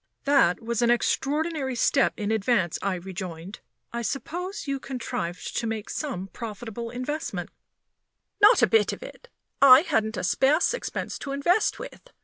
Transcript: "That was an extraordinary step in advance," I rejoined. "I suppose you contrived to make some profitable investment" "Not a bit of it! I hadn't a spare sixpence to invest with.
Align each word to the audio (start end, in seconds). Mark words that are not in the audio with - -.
"That 0.23 0.63
was 0.63 0.81
an 0.81 0.89
extraordinary 0.89 1.75
step 1.75 2.15
in 2.17 2.31
advance," 2.31 2.79
I 2.81 2.95
rejoined. 2.95 3.59
"I 3.93 4.01
suppose 4.01 4.65
you 4.67 4.79
contrived 4.79 5.55
to 5.57 5.67
make 5.67 5.91
some 5.91 6.25
profitable 6.29 6.89
investment" 6.89 7.51
"Not 8.41 8.63
a 8.63 8.67
bit 8.67 8.93
of 8.93 9.03
it! 9.03 9.27
I 9.61 9.81
hadn't 9.81 10.17
a 10.17 10.23
spare 10.23 10.59
sixpence 10.59 11.19
to 11.19 11.33
invest 11.33 11.77
with. 11.77 12.11